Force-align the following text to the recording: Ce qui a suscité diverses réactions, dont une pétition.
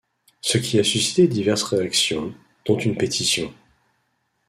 Ce 0.41 0.57
qui 0.57 0.79
a 0.79 0.83
suscité 0.83 1.27
diverses 1.27 1.61
réactions, 1.61 2.33
dont 2.65 2.79
une 2.79 2.97
pétition. 2.97 3.53